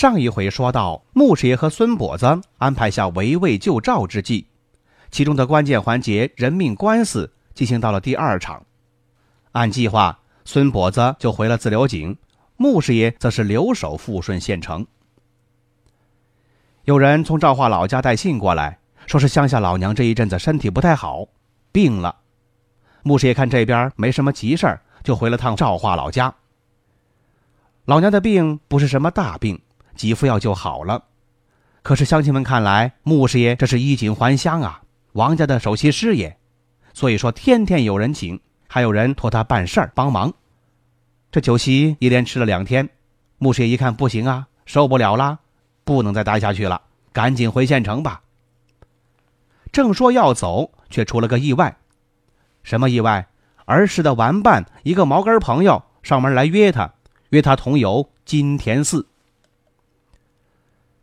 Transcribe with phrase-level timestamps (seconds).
[0.00, 4.46] 上一回说到，穆师爷和孙跛子安排下围魏救赵之计，
[5.10, 8.64] 其中的关键环节人命官司进行到了第二场。
[9.52, 12.16] 按计划，孙跛子就回了自流井，
[12.56, 14.86] 穆师爷则是留守富顺县城。
[16.84, 21.26] 有人从赵化老家带信过来，说是乡下老娘这一阵子身体不太好，
[21.72, 22.16] 病了。
[23.02, 26.34] 穆师爷看这边没什么急事儿，就回了趟赵化老家。
[27.84, 29.60] 老娘的病不是什么大病。
[30.00, 31.04] 几副药就好了，
[31.82, 34.80] 可是乡亲们看来，穆师爷这是衣锦还乡啊，
[35.12, 36.38] 王家的首席师爷，
[36.94, 40.32] 所以说天天有人请，还有人托他办事儿帮忙。
[41.30, 42.88] 这酒席一连吃了两天，
[43.36, 45.40] 穆师爷一看不行啊，受不了啦，
[45.84, 46.80] 不能再待下去了，
[47.12, 48.22] 赶紧回县城吧。
[49.70, 51.76] 正说要走，却出了个意外。
[52.62, 53.28] 什么意外？
[53.66, 56.94] 儿时的玩伴一个毛根朋友上门来约他，
[57.28, 59.09] 约他同游金田寺。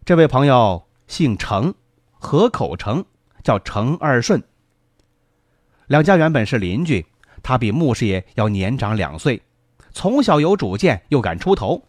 [0.07, 1.75] 这位朋友姓程，
[2.13, 3.03] 河口程，
[3.43, 4.41] 叫程二顺。
[5.87, 7.05] 两家原本是邻居，
[7.43, 9.41] 他比穆师爷要年长两岁，
[9.91, 11.83] 从小有主见，又敢出头，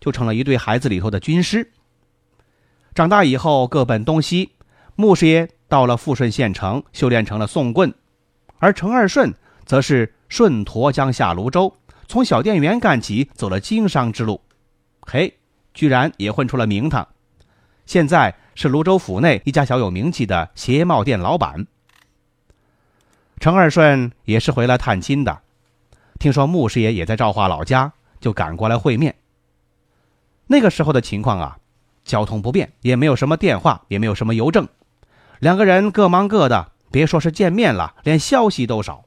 [0.00, 1.70] 就成了一对孩子里头的军师。
[2.92, 4.50] 长大以后各奔东西，
[4.96, 7.94] 穆师爷到了富顺县城修炼成了宋棍，
[8.58, 9.32] 而程二顺
[9.64, 11.72] 则是顺沱江下泸州，
[12.08, 14.40] 从小店员干起，走了经商之路，
[15.02, 15.38] 嘿，
[15.72, 17.06] 居然也混出了名堂。
[17.90, 21.66] 现在是泸州府内一家小有名气的鞋帽店老板。
[23.40, 25.40] 程二顺也是回来探亲的，
[26.20, 29.16] 听说穆师爷也在赵化老家，就赶过来会面。
[30.46, 31.58] 那个时候的情况啊，
[32.04, 34.68] 交通不便，也没有什么电话，也没有什么邮政，
[35.40, 39.04] 两个人各忙各的，别说是见面了，连消息都少。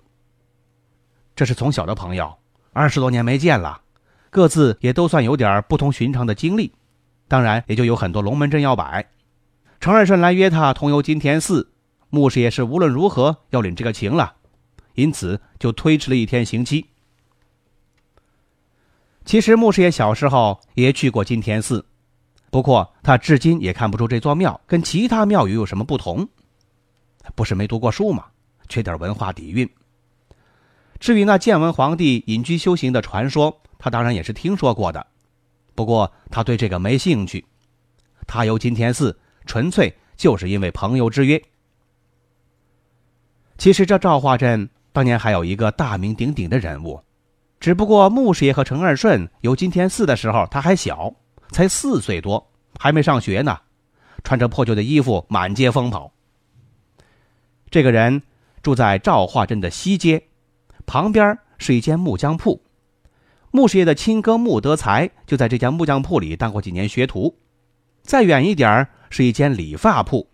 [1.38, 2.38] 这是从小的朋友，
[2.74, 3.80] 二十多年没见了，
[4.30, 6.74] 各自也都算有点不同寻常的经历。
[7.28, 9.06] 当然，也就有很多龙门阵要摆。
[9.80, 11.72] 程二顺来约他同游金田寺，
[12.10, 14.36] 牧师也是无论如何要领这个情了，
[14.94, 16.86] 因此就推迟了一天刑期。
[19.26, 21.86] 其实穆师爷小时候也去过金田寺，
[22.52, 26.28] 不过他至今也看不出这座庙跟其他庙宇有什么不同。
[27.36, 28.26] 不是没读过书吗？
[28.70, 29.70] 缺点文化底蕴。
[31.00, 35.08] 至于那建文皇帝隐居修行的传说，他当然也是听说过的。
[35.76, 37.46] 不过他对这个没兴趣，
[38.28, 41.42] 他游金田寺纯粹就是因为朋友之约。
[43.58, 47.02] 其实这赵化镇当年还有一个大名鼎鼎的人物，
[47.60, 51.14] 只不过穆师爷和程二顺游金田寺的时候他还小，
[51.52, 53.58] 才四岁多，还没上学呢，
[54.24, 56.12] 穿着破旧的衣服满街疯跑。
[57.72, 58.22] 这个人
[58.62, 60.24] 住在赵化镇的西街，
[60.86, 62.62] 旁边是一间木匠铺。
[63.56, 67.38] 穆师爷的亲哥穆德才就在这家木匠铺里当过几年学徒，
[68.02, 70.28] 再远一点儿是一间理发铺。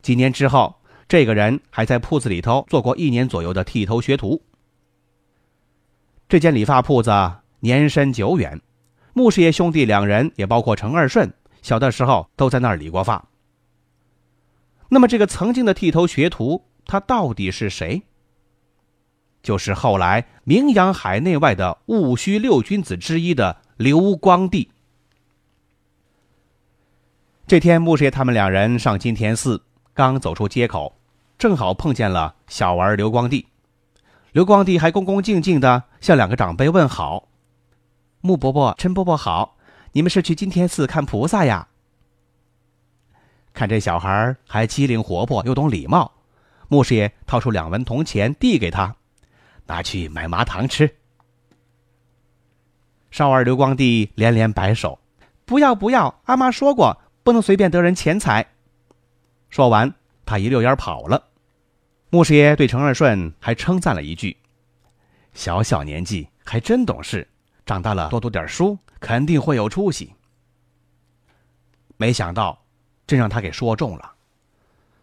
[0.00, 0.76] 几年之后，
[1.06, 4.42] 这个人还在铺子里头做过一年左右的剃头学徒。
[6.26, 7.10] 这间理发铺子
[7.60, 8.62] 年深久远，
[9.12, 13.28] 穆师爷兄弟两人也包括程二顺，小的时候都在那儿理过发。
[14.88, 18.04] 那么，这个曾经的剃头学徒，他到底是谁？
[19.42, 24.70] 就是后来名扬海内外的戊戌六君子之一的刘光第。
[27.46, 30.96] 这天，穆师爷他们两人上金田寺，刚走出街口，
[31.36, 33.46] 正好碰见了小儿刘光第。
[34.30, 37.28] 刘光第还恭恭敬敬的向两个长辈问好
[38.22, 39.58] ：“穆伯伯、陈伯伯好，
[39.92, 41.68] 你们是去金田寺看菩萨呀？”
[43.52, 46.12] 看这小孩还机灵活泼，又懂礼貌，
[46.68, 48.96] 穆师爷掏出两文铜钱递给他。
[49.66, 50.90] 拿去买麻糖吃。
[53.10, 54.98] 少儿刘光第连连摆手
[55.44, 56.20] ：“不要不要！
[56.24, 58.46] 阿妈说过，不能随便得人钱财。”
[59.50, 59.92] 说完，
[60.24, 61.22] 他一溜烟跑了。
[62.08, 64.36] 穆师爷对程二顺还称赞了一句
[65.34, 67.28] ：“小小年纪还真懂事，
[67.66, 70.14] 长大了多读点书，肯定会有出息。”
[71.98, 72.64] 没想到，
[73.06, 74.12] 真让他给说中了。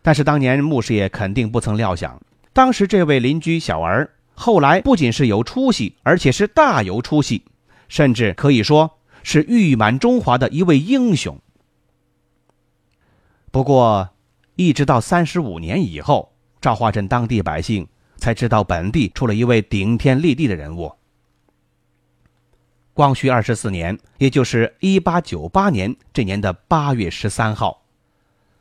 [0.02, 2.20] 但是当年穆师爷肯定不曾料想，
[2.54, 4.10] 当时这位邻居小儿。
[4.42, 7.44] 后来不仅是有出息，而且是大有出息，
[7.90, 8.90] 甚至可以说
[9.22, 11.38] 是誉满中华的一位英雄。
[13.52, 14.12] 不过，
[14.56, 16.32] 一直到三十五年以后，
[16.62, 20.90] 赵化镇当地百姓才知道本地出了一位顶天立地的人物。
[22.94, 27.84] 光绪二十四年，也就是一八九八年这年的八月十三号，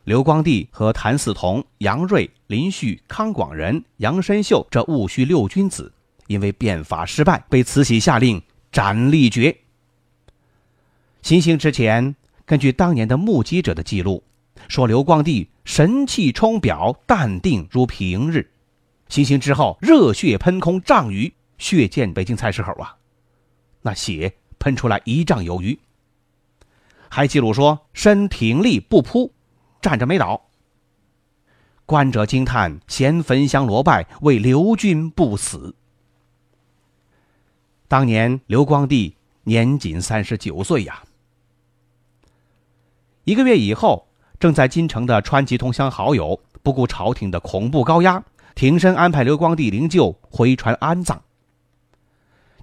[0.09, 5.93] 刘光第和谭嗣同、杨锐、林旭、康广仁、杨申秀这戊戌六君子，
[6.29, 8.41] 因为变法失败，被慈禧下令
[8.73, 9.55] 斩立决。
[11.21, 12.17] 行刑之前，
[12.47, 14.25] 根据当年的目击者的记录，
[14.67, 18.47] 说刘光第神气冲表，淡定如平日；
[19.11, 22.97] 行刑之后，热血喷空，丈余，血溅北京菜市口啊。
[23.83, 25.79] 那血喷出来一丈有余。
[27.11, 29.35] 还记录说，身挺立不扑，
[29.89, 30.51] 站着没倒。
[31.87, 35.75] 观者惊叹，咸焚香罗拜，为刘军不死。
[37.89, 41.03] 当年刘光帝年仅三十九岁呀。
[43.25, 44.07] 一个月以后，
[44.39, 48.23] 正在京城的川籍同乡好友不顾朝廷的恐怖高压，
[48.55, 51.23] 挺身安排刘光帝灵柩回船安葬。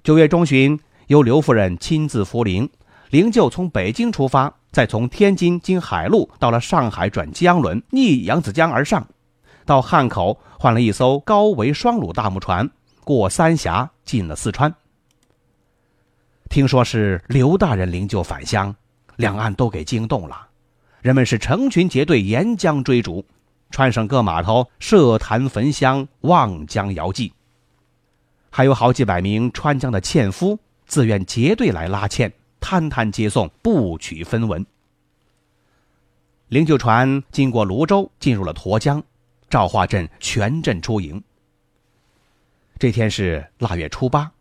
[0.04, 0.80] 九月中旬。
[1.07, 2.68] 由刘夫人亲自扶灵，
[3.12, 9.07] 灵柩从北京出发，再从天津经海路到了上海，转江轮逆扬子江而上，
[9.66, 12.69] 到汉口换了一艘高桅双鲁大木船，
[13.06, 14.75] 过三峡进了四川。
[16.50, 18.75] 听说是刘大人灵柩返乡，
[19.16, 20.45] 两岸都给惊动了，
[21.00, 23.24] 人们是成群结队沿江追逐，
[23.72, 27.31] 川上各码头设坛焚香，望江遥祭，
[28.50, 30.60] 还有好几百名川江的纤夫。
[30.86, 32.30] 自愿结队来拉纤，
[32.65, 34.65] 摊摊接送，不取分文。
[36.47, 39.03] 灵柩船经过泸州，进入了沱江，
[39.47, 41.23] 赵化镇全镇出营。
[42.79, 44.31] 这天是腊月初八，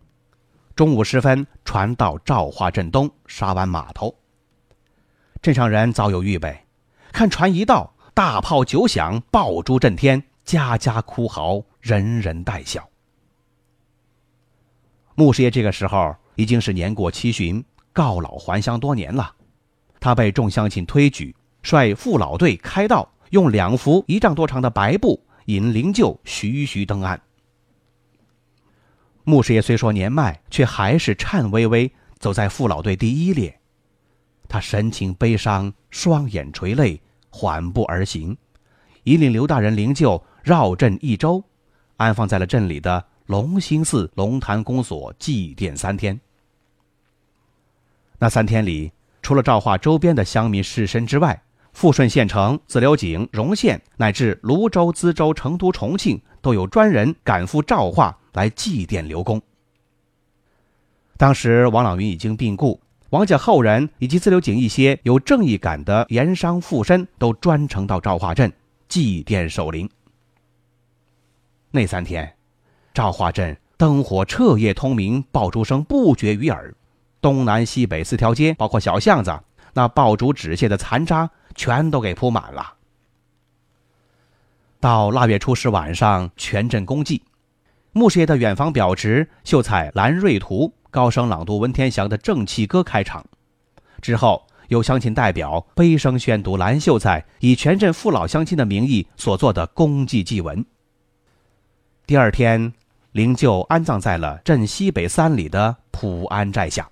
[0.74, 4.14] 中午时分，船到赵化镇东沙湾码头。
[5.42, 6.64] 镇上人早有预备，
[7.12, 12.88] 看船一到，大炮九响，爆竹震天，家家哭嚎，人人带笑。
[15.14, 16.16] 穆师爷这个时候。
[16.36, 19.34] 已经是年过七旬，告老还乡多年了。
[19.98, 27.18] 他被众乡亲推举，率父老队开道，用两幅一丈多长的白布引灵柩徐徐登岸。
[29.22, 33.58] 穆师爷虽说年迈，却还是颤巍巍走在父老队第一列。
[34.46, 37.00] 他神情悲伤，双眼垂泪，
[37.30, 38.36] 缓步而行，
[39.04, 41.42] 引领刘大人灵柩绕镇一周，
[41.96, 46.20] 安放在了镇里的龙兴寺龙潭公所祭奠三天。
[48.18, 59.42] 那三天里，除了赵化周边的乡民士绅之外，富顺县城、自流井、荣县乃至泸州、资州、成都、重庆，都有专人赶赴赵化来祭奠刘公。
[61.16, 62.80] 当时王朗云已经病故，
[63.10, 68.52] 王家后人以及自流井一些有正义感的盐商富绅都专程到赵化镇
[68.88, 69.90] 祭奠守灵。
[71.72, 72.36] 那三天，
[72.92, 76.72] 赵化镇灯火彻夜通明，爆竹声不绝于耳。
[77.24, 79.34] 东南西北四条街，包括小巷子，
[79.72, 82.74] 那爆竹纸屑的残渣全都给铺满了。
[84.78, 87.22] 到腊月初十晚上，全镇公祭，
[87.92, 93.24] 穆师爷的远房表侄秀才蓝瑞图高声朗读文天祥的正气歌开场，
[94.02, 100.62] 之后有乡亲代表悲声宣读蓝秀才以全镇父老乡亲的名义所做的公祭祭文。
[102.06, 102.74] 第二天，
[103.12, 106.86] 灵柩安葬在了镇西北三里的普安寨下。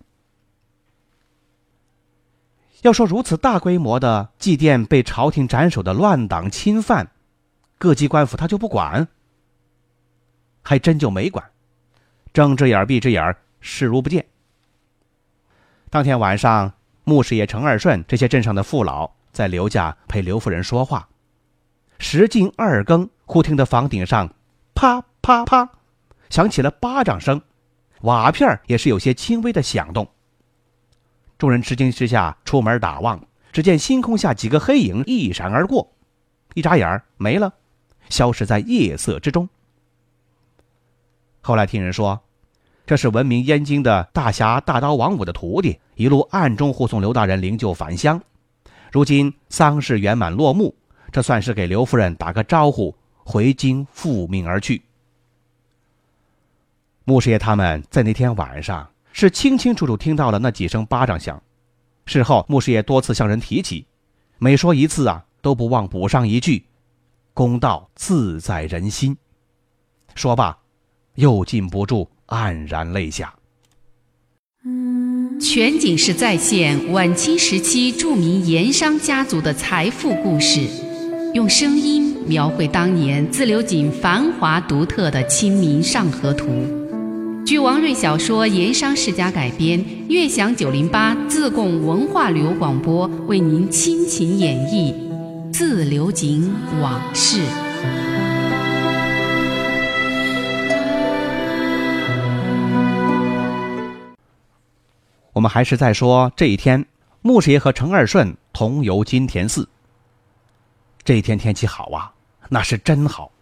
[2.83, 7.13] 要说如此大规模的祭奠被朝廷斩首的乱党侵犯，
[7.79, 9.09] 各级官府他就不管？
[10.63, 11.45] 还真就没管，
[12.33, 14.27] 睁只眼闭只眼，视如不见。
[15.91, 16.73] 当天晚上，
[17.05, 21.09] 穆师爷程二顺这些镇上的父老在刘家陪刘夫人说话，
[21.99, 24.35] 时近二更，忽听得房顶上
[24.75, 25.71] 啪啪啪
[26.31, 27.41] 响起了巴掌声，
[28.01, 30.09] 瓦片也是有些轻微的响动。
[31.43, 33.21] 众人吃惊之下出门打望，
[33.51, 35.91] 只见星空下几个黑影一闪而过，
[36.55, 37.53] 一眨眼没了，
[38.09, 39.49] 消失在夜色之中。
[41.41, 42.21] 后来听人说，
[42.87, 48.23] 这是闻名燕京的大侠大刀王五的徒弟，一路暗中护送刘大人灵柩返乡。
[48.93, 50.73] 如今丧事圆满落幕，
[51.11, 52.95] 这算是给刘夫人打个招呼，
[53.25, 54.81] 回京复命而去。
[57.03, 58.92] 穆师爷他们在那天晚上。
[59.13, 61.43] 是清清楚楚听到了那几声巴掌响，
[62.07, 63.87] 事后牧师也多次向人提起，
[64.39, 66.65] 每说一次啊，都不忘补上一句
[67.35, 69.17] ：“公道自在人心。”
[70.15, 70.59] 说罢，
[71.15, 73.35] 又禁不住黯然泪下。
[75.41, 80.61] 全景式再现晚清时期著名盐商家族的财富故事，
[81.35, 86.47] 用声音描绘当年自流井繁华独特的《清明上河图》。
[87.45, 94.95] 据王瑞小说《盐商世家》改编，悦享九零八自贡文化旅游广播为您倾情演绎
[95.53, 97.43] 自流井往事。
[105.33, 106.87] 我们还是在说这一天，
[107.23, 109.69] 穆师爷和程二顺同游金田寺。
[111.03, 112.13] 这一天天气好啊，
[112.49, 113.33] 那是真好，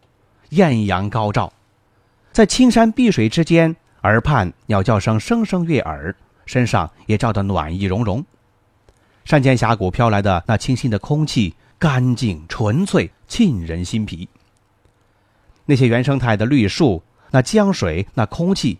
[0.50, 1.52] 艳阳高照，
[2.32, 6.14] 在青山碧水之间，耳畔鸟叫声声声悦耳，
[6.46, 8.24] 身上也照得暖意融融。
[9.24, 14.28] 山间峡谷飘来的那清新的空气，干净纯粹，沁人心脾。
[15.66, 18.78] 那些原生态的绿树，那江水，那空气，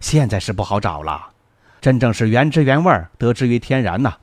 [0.00, 1.30] 现在是不好找了。
[1.80, 4.16] 真正是原汁原味得之于天然呐。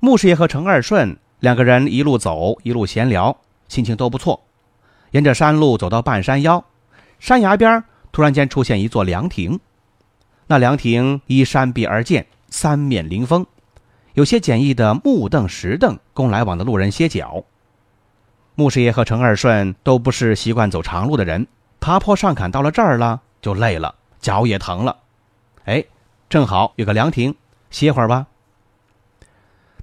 [0.00, 3.38] 穆师爷和程二顺两个人一路走，一路闲聊，
[3.68, 4.42] 心情都不错。
[5.12, 6.64] 沿着山路走到半山腰，
[7.18, 9.60] 山崖边突然间出现一座凉亭。
[10.46, 13.46] 那凉亭依山壁而建，三面临风，
[14.14, 17.44] 有些简易的木凳、石凳供来往的路人歇脚。
[18.54, 21.46] 穆师爷和程二顺都不是习惯走长路的人，
[21.80, 24.96] 爬坡上坎到了这儿了就累了，脚也疼了。
[25.64, 25.84] 哎，
[26.28, 27.34] 正好有个凉亭，
[27.70, 28.26] 歇会儿吧。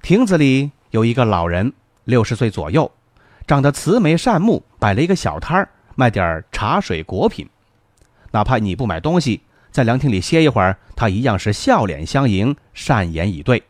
[0.02, 1.72] 亭子里有一个老人，
[2.04, 2.90] 六十岁左右，
[3.46, 7.48] 长得慈眉善目，摆了一个小摊儿，卖点茶水果品。
[8.36, 9.40] 哪怕你不买东西，
[9.70, 13.62] 在凉亭里歇一会儿，他一样是笑脸相迎，善言以对。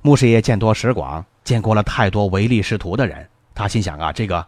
[0.00, 4.46] 穆师爷见多识广，见过了太多唯利是图的人，他心想啊，这个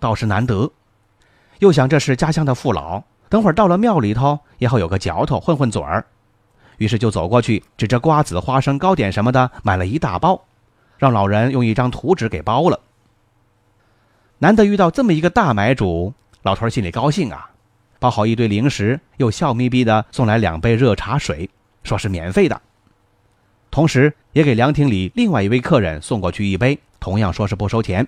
[0.00, 0.72] 倒是难得，
[1.60, 3.00] 又想这是家乡的父老。
[3.28, 6.04] 等会儿到了庙里头，也好有个嚼头，混混嘴儿。
[6.78, 10.44] 于是就走过去，指着瓜子、花生、糕点什么的，买了一大包，
[10.98, 12.80] 让老人用一张图纸给包了。
[14.38, 17.51] 难得遇到这么一个大买主，老头心里高兴啊，
[18.02, 21.48] 包好一堆零食，又笑眯眯的送来两杯热茶水，
[21.84, 22.60] 说是免费的。
[23.70, 28.04] 同时也给凉亭里另外一位客人送过去一杯，同样说是不收钱。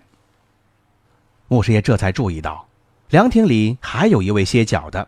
[1.47, 2.67] 穆师爷这才注意到，
[3.11, 5.07] 凉亭里还有一位歇脚的。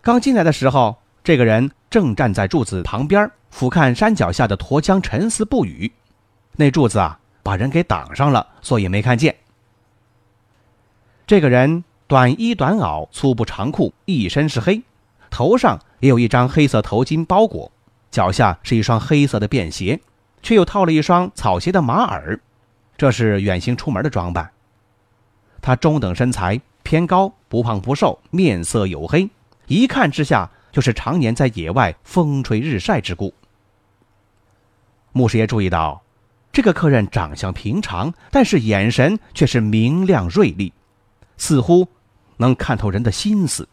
[0.00, 5.92] 刚进来的时候，这个人正站在柱子旁边，俯瞰山脚下的沱江，沉思不语。
[6.56, 9.36] 那柱子啊，把人给挡上了，所以没看见。
[11.26, 14.82] 这个人短衣短袄，粗布长裤，一身是黑，
[15.28, 17.70] 头上也有一张黑色头巾包裹，
[18.10, 20.00] 脚下是一双黑色的便鞋，
[20.42, 22.40] 却又套了一双草鞋的马耳，
[22.96, 24.50] 这是远行出门的装扮。
[25.60, 29.28] 他中等身材，偏高，不胖不瘦，面色黝黑。
[29.66, 33.34] 一看之下，就是常年在野外风吹日晒之故。
[35.12, 36.00] 穆师爷注意到，
[36.50, 40.72] 这个客人长相平常，但是眼神却是明亮锐利，
[41.36, 41.86] 似乎
[42.38, 43.68] 能看透人的心思。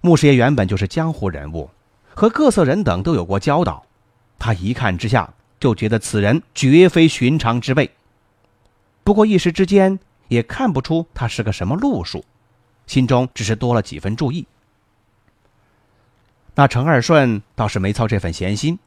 [0.00, 1.68] 穆师爷原本就是江湖人物，
[2.14, 3.84] 和各色人等都有过交道，
[4.38, 7.90] 他一看之下就觉得此人绝非寻常之辈。
[9.04, 12.24] 不过一时之间也看不出他是个什么路数。
[12.86, 14.46] 心中只是多了几分注意。
[16.54, 18.78] 那程二顺倒是没操这份闲心，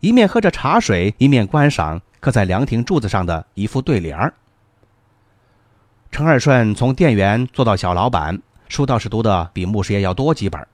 [0.00, 4.32] 一面喝着茶水，一面观赏刻在凉亭柱子上的一副对联儿。
[6.16, 10.66] 程二顺从店员做到小老板，书倒是读的比穆师爷要多几本，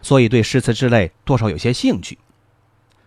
[0.00, 2.16] 所以对诗词之类多少有些兴趣。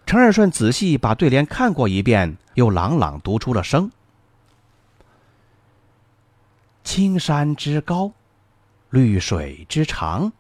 [0.06, 3.89] 程二顺仔细把对联看过一遍，又朗朗读出了声
[6.84, 8.12] ：“青山之高。”
[8.91, 10.34] 绿水之长，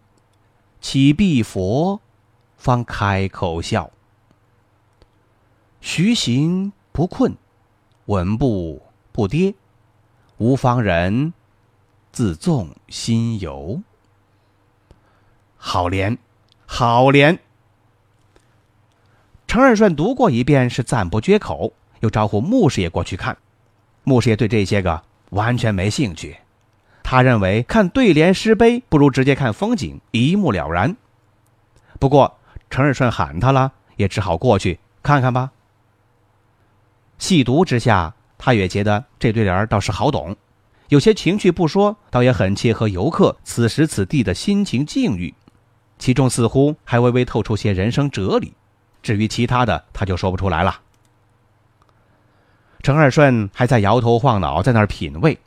[0.81, 2.01] 启必佛
[2.57, 3.89] 方开口笑。
[5.79, 7.37] 徐行不困，
[8.07, 8.81] 稳步
[9.13, 9.55] 不跌，
[10.35, 11.33] 无方人
[12.17, 13.79] 自纵心游。
[15.55, 16.17] 好联，
[16.65, 17.37] 好联。
[19.45, 23.37] 程二顺读过一遍，是赞不绝口，又招呼穆师爷过去看。
[24.03, 26.37] 穆师爷对这些个完全没兴趣。
[27.03, 30.97] 他认为看对联诗碑不如直接看风景，一目了然。
[31.99, 32.39] 不过
[32.71, 35.51] 程日顺喊他了，也只好过去看看吧。
[37.19, 40.35] 细读之下，他也觉得这对联倒是好懂，
[40.89, 45.33] 有些情趣不说，倒也很切合游客此时此地的心情境遇，
[45.99, 48.53] 其中似乎还微微透出些人生哲理。
[49.03, 50.79] 至于其他的，他就说不出来了。
[52.81, 55.37] 程二顺还在摇头晃脑，在那儿品味。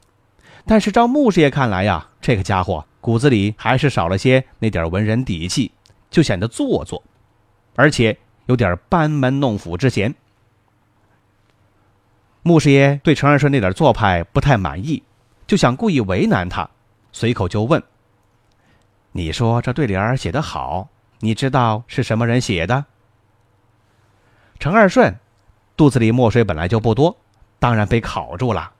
[0.67, 5.73] 但是照穆师爷看来呀，这个家伙骨子里还是少了些那点文人底气，
[6.11, 7.03] 就显得做作，
[7.77, 10.15] 而且有点班门弄斧之嫌。
[12.43, 15.03] 穆师爷对程二顺那点做派不太满意，
[15.51, 16.71] 就想故意为难他，
[17.11, 17.83] 随口就问
[19.11, 20.87] ：“你说这对联写得好，
[21.19, 22.85] 你知道是什么人写的？”
[24.61, 25.13] 程二顺
[25.77, 27.17] 肚子里墨水本来就不多，
[27.59, 28.71] 当然被考住了。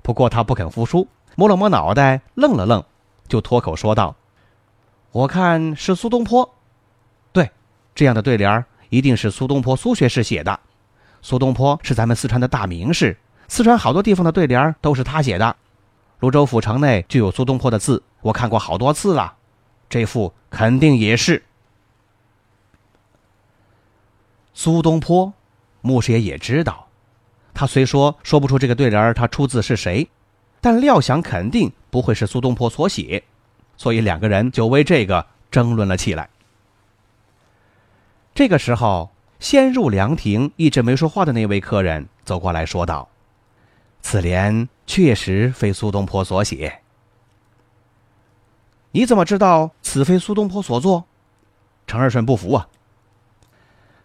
[0.00, 2.84] 不过他不肯服输，摸了摸脑袋，愣了愣，
[3.26, 4.14] 就脱口说道
[5.10, 6.48] ：“我看是苏东坡。
[7.32, 7.50] 对，
[7.96, 10.60] 这样的对联一定是苏东坡苏学士写的。”
[11.20, 15.56] 苏东坡是咱们四川的大名士，四川好多地方的对联都是他写的。
[16.24, 19.34] 泸州府城内就有苏东坡的字，我看过好多次了。
[19.90, 21.44] 这幅肯定也是
[24.54, 25.34] 苏东坡。
[25.82, 26.88] 穆师爷也知道，
[27.52, 30.08] 他虽说说不出这个对联儿他出自是谁，
[30.62, 33.22] 但料想肯定不会是苏东坡所写，
[33.76, 36.30] 所以两个人就为这个争论了起来。
[38.34, 39.10] 这个时候。
[39.40, 43.06] 先入凉亭一直没说话的那位客人走过来说道
[44.06, 46.80] ：“此联确实非苏东坡所写。
[48.92, 51.06] 你怎么知道此非苏东坡所作？”
[51.88, 52.68] 程二顺不服啊。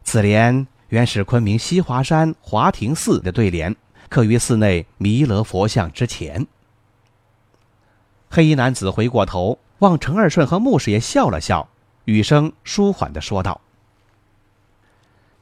[0.06, 3.76] 此联原是昆明西华山华亭寺的对联，
[4.08, 6.48] 刻于寺内弥勒佛像之前。
[8.30, 11.68] 黑衣男子回过头望程二顺和穆师爷笑了笑，
[12.06, 13.60] 语声舒缓的说道。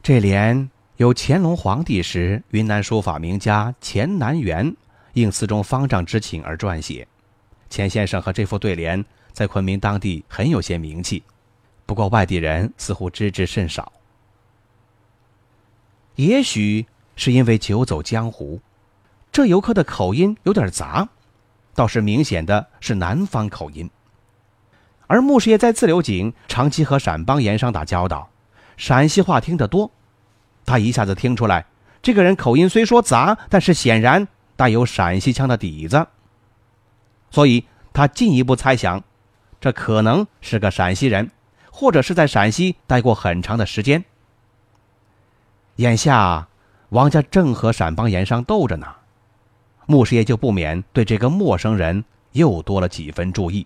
[0.01, 4.75] 这联有乾隆皇帝时云南书法名家钱南元
[5.13, 7.07] 应寺中方丈之请而撰写。
[7.69, 11.21] 钱先生和这副对联在昆明当地很有些名气，
[11.85, 13.91] 不过外地人似乎知之甚少。
[16.15, 18.59] 也许是因为久走江湖，
[19.31, 21.07] 这游客的口音有点杂，
[21.75, 23.87] 倒是明显的是南方口音。
[25.05, 28.31] 而穆师爷在自流井长期和陕邦盐商打交道，
[28.77, 29.91] 陕西话听得多。
[30.67, 31.65] 他一下子听出来，
[32.01, 36.06] 这个人口音虽说杂，但是显然带有陕西腔的底子。
[37.32, 39.01] 所以他进一步猜想，
[39.60, 41.32] 这可能是个陕西人，
[41.71, 44.03] 或者是在陕西待过很长的时间。
[45.77, 46.47] 眼下
[46.89, 48.88] 王家正和陕邦盐商斗着呢，
[49.86, 52.03] 穆师爷就不免对这个陌生人
[52.34, 53.65] 又多了几分注意。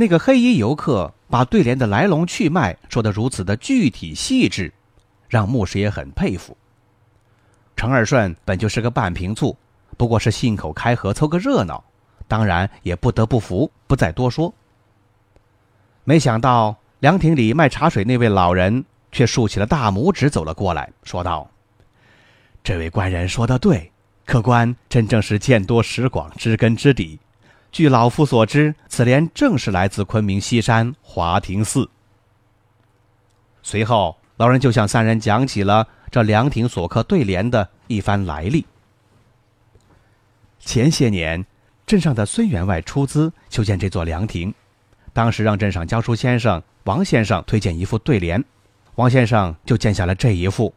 [0.00, 4.72] 那个黑衣游客把对联的来龙去脉说得如此的具体细致，
[5.28, 6.56] 让牧师也很佩服。
[7.74, 9.56] 程二顺本就是个半瓶醋，
[9.96, 11.82] 不过是信口开河凑个热闹，
[12.28, 14.54] 当然也不得不服，不再多说。
[16.04, 21.50] 没想到凉亭里卖茶水那位老人却竖起了大拇指走了过来，说道
[22.62, 23.90] ：“这位官人说的对，
[24.24, 27.18] 客官真正是见多识广，知根知底。”
[27.70, 31.88] 据老夫所知，此联正是来自昆明西山华亭寺。
[33.62, 38.64] 随后，老人就向三人讲起了这凉亭所刻对联的一番来历。
[40.58, 41.44] 前些年，
[41.86, 44.52] 镇上的孙员外出资修建这座凉亭，
[45.12, 48.42] 当时让镇上教书先生王先生推荐一副对联，
[48.94, 50.74] 王先生就建下了这一副。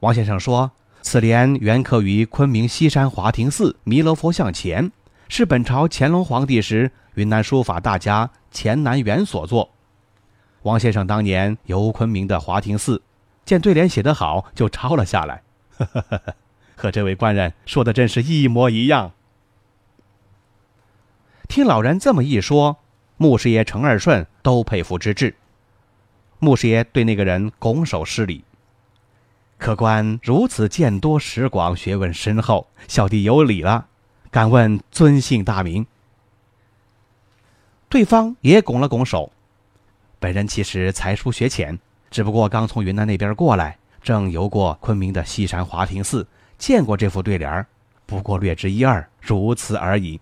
[0.00, 0.70] 王先生说，
[1.00, 4.92] 此联原刻于昆明西山华亭寺弥勒佛像前。
[5.28, 9.70] 是本朝乾隆皇帝时云南书法大家钱南元所作。
[10.62, 13.02] 王先生当年游昆明的华亭寺，
[13.44, 15.42] 见对联写得好，就抄了下来。
[16.76, 19.12] 和这位官人说的真是一模一样。
[21.48, 22.78] 听老人这么一说，
[23.16, 25.36] 穆师爷、程二顺都佩服之至。
[26.38, 28.44] 穆师爷对那个人拱手施礼
[29.56, 33.86] ：“客官如此见多识广，学问深厚，小弟有礼了。”
[34.30, 35.86] 敢问尊姓大名？
[37.88, 39.32] 对方也拱了拱手。
[40.18, 41.78] 本人其实才疏学浅，
[42.10, 46.26] 只不过刚从云南那边过来，正游过昆明的西山华亭寺，
[46.58, 47.66] 见过这副对联
[48.06, 50.20] 不过略知一二，如此而已。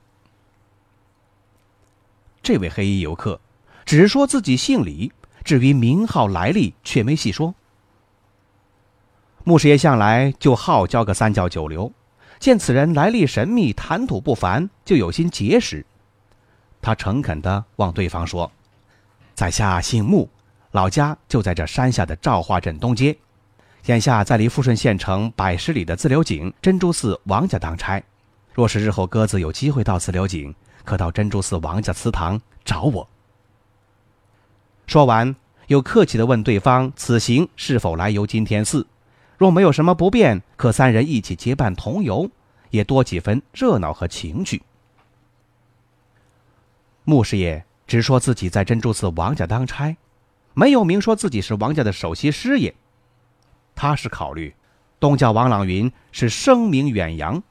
[2.43, 3.41] 这位黑衣游客
[3.85, 5.13] 只说自己姓李，
[5.43, 7.55] 至于名号来历却没细说。
[9.45, 11.93] 穆师爷向来就好交个三教九流。
[12.45, 15.87] 见此人来历神秘，谈吐不凡，就有心结识。
[16.83, 18.53] 他诚恳地望对方说
[19.33, 20.29] ：“在下姓穆，
[20.73, 23.17] 老家就在这山下的赵化镇东街，
[23.87, 28.03] 眼下在离富顺县城百十里的自流井珍珠寺王家当差。
[28.53, 30.55] 若是日后鸽子有机会到自流井，
[30.85, 33.09] 可到珍珠寺王家祠堂找我。
[34.87, 35.35] 说完，
[35.69, 38.87] 又客气地问对方此行是否来游金天寺。
[39.37, 42.31] 若没有什么不便，可三人一起结伴同游，
[42.71, 44.63] 也多几分热闹和情趣。
[47.05, 49.97] 穆师爷只说自己在珍珠寺王家当差，
[50.55, 52.75] 没有明说自己是王家的首席师爷。
[53.75, 54.55] 他是考虑，
[55.01, 57.43] 东家王朗云是声名远扬，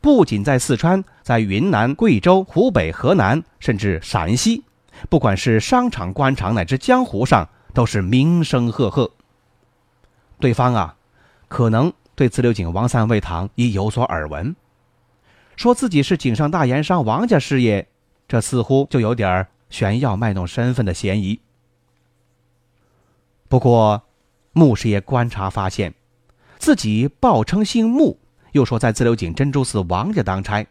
[0.00, 4.62] 不仅在四川，在云南、贵州、湖北、河南，甚至陕西，
[5.08, 9.10] 不管是商场、官场乃至江湖上，都是名声赫赫。
[10.38, 10.96] 对方啊。
[11.50, 14.54] 可能对自流井王三味堂已有所耳闻，
[15.56, 17.86] 说自己是井上大盐商王家师爷，
[18.28, 21.40] 这似乎就有点炫耀卖弄身份的嫌疑。
[23.48, 24.04] 不过，
[24.52, 25.92] 穆师爷观察发现，
[26.56, 28.20] 自己报称姓穆，
[28.52, 30.64] 又说在自流井珍珠寺王家当差，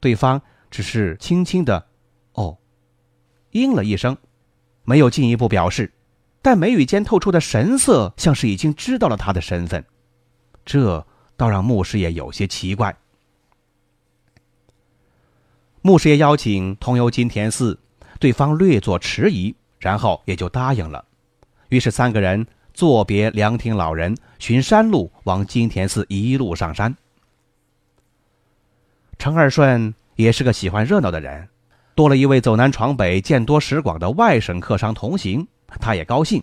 [0.00, 1.86] 对方只是轻轻的
[2.34, 2.58] “哦”，
[3.52, 4.18] 应了一声，
[4.84, 5.90] 没有进一步表示，
[6.42, 9.82] 但眉宇间透出的神色，像是已经知道了他的身份。
[10.70, 11.04] 这
[11.36, 12.96] 倒让穆师爷有些奇怪。
[15.82, 17.76] 穆师爷邀请同游金田寺，
[18.20, 21.04] 对方略作迟疑，然后也就答应了。
[21.70, 26.94] 于是三个人作别凉亭老人，循山路往金田寺一路上山。
[29.18, 31.48] 程二顺也是个喜欢热闹的人，
[31.96, 35.44] 多了一位走南闯北、见多识广的外省客商同行，
[35.80, 36.40] 他也高兴，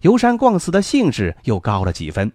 [0.00, 2.32] 游山逛寺的兴致又高了几分。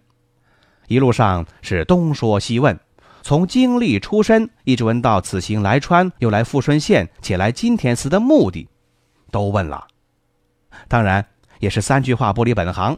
[0.87, 2.79] 一路上是东说西问，
[3.21, 8.67] 从经历出身一直问到此行来川又来富顺县且来金田寺的目的，
[9.31, 9.87] 都问了。
[10.87, 11.25] 当然
[11.59, 12.97] 也是三句话不离本行，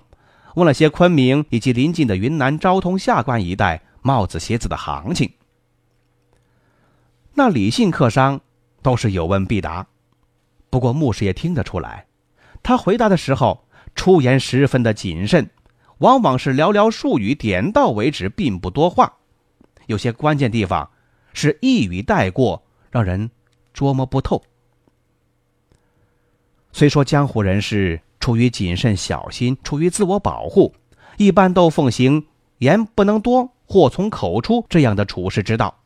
[0.56, 5.32] 问了些昆明以及临近的云南昭通下关一带帽子鞋子的行情。
[7.34, 8.41] 那李姓客商
[8.84, 9.88] 都是有问必答，
[10.69, 12.06] 不过牧师也听得出来，
[12.62, 15.49] 他回答的时候出言十分的谨慎。
[16.00, 19.14] 往往是寥寥数语，点到为止，并不多话。
[19.86, 20.90] 有些关键地方
[21.34, 23.32] 是一语带过，让人
[23.74, 24.42] 捉摸不透。
[26.72, 30.74] 虽说江湖人士出于谨慎小心，出于自我保护，
[31.18, 32.28] 一般都奉行
[32.60, 35.80] 言不能多，祸从口出这样的处事之道，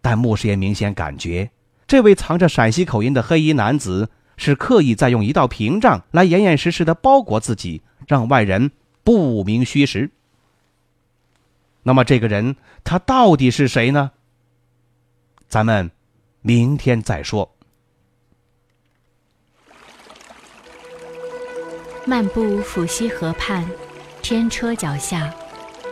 [0.00, 1.50] 但穆师也明显感觉，
[1.86, 8.70] 这位藏着陕西口音的黑衣男子是刻意在用一道屏障来严严实实的包裹自己，让外人。
[9.04, 10.10] 不明虚实。
[11.82, 14.10] 那么这个人他到底是谁呢？
[15.48, 15.90] 咱们
[16.40, 17.54] 明天再说。
[22.06, 23.64] 漫步抚溪河畔，
[24.20, 25.32] 天车脚下，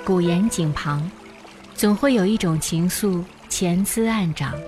[0.04, 1.10] 古岩井旁，
[1.74, 4.58] 总会有一种情愫潜滋暗长。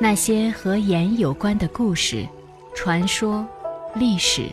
[0.00, 2.26] 那些和盐有关的故事、
[2.74, 3.46] 传说、
[3.94, 4.50] 历史，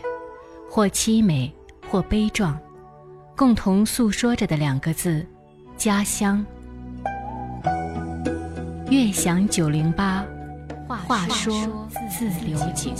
[0.70, 1.50] 或凄美，
[1.90, 2.58] 或悲壮。
[3.38, 5.24] 共同诉说着的两个字：
[5.76, 6.44] 家乡。
[8.90, 10.24] 悦享九零八，
[10.88, 12.96] 话说自流井。